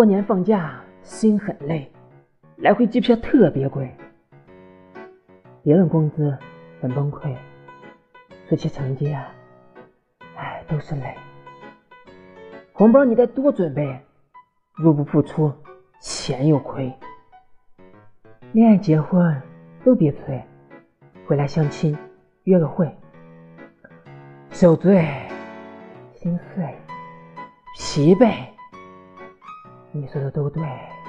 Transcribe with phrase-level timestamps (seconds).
[0.00, 1.92] 过年放假心很累，
[2.56, 3.94] 来回机票特别贵。
[5.62, 6.34] 别人工资
[6.80, 7.36] 很崩溃，
[8.48, 9.30] 说起成绩啊，
[10.36, 11.14] 哎，都是泪。
[12.72, 14.00] 红包你得多准备，
[14.72, 15.52] 入不敷出，
[16.00, 16.90] 钱又亏。
[18.52, 19.42] 恋爱结婚
[19.84, 20.42] 都别催，
[21.26, 21.94] 回来相亲
[22.44, 22.90] 约个会。
[24.50, 25.06] 受罪、
[26.14, 26.74] 心碎、
[27.76, 28.46] 疲惫，
[29.92, 30.99] 你说的都对。